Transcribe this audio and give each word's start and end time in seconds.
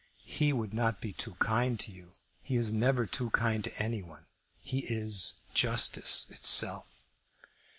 "He 0.25 0.51
would 0.51 0.73
not 0.73 0.99
be 0.99 1.13
too 1.13 1.35
kind 1.35 1.79
to 1.79 1.91
you. 1.91 2.13
He 2.41 2.55
is 2.55 2.73
never 2.73 3.05
too 3.05 3.29
kind 3.29 3.63
to 3.63 3.77
any 3.79 4.01
one. 4.01 4.25
He 4.59 4.79
is 4.79 5.43
justice 5.53 6.25
itself." 6.31 7.05